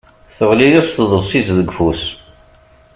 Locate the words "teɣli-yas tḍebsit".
0.37-1.47